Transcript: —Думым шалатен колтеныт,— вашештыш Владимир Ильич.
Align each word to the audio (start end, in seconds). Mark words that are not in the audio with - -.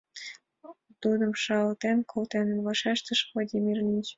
—Думым 1.01 1.33
шалатен 1.43 1.97
колтеныт,— 2.11 2.59
вашештыш 2.65 3.19
Владимир 3.31 3.77
Ильич. 3.83 4.09